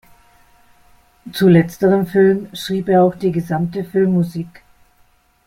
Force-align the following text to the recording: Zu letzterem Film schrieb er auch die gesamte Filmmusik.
Zu 1.31 1.47
letzterem 1.47 2.07
Film 2.07 2.49
schrieb 2.55 2.89
er 2.89 3.03
auch 3.03 3.13
die 3.13 3.31
gesamte 3.31 3.83
Filmmusik. 3.83 4.63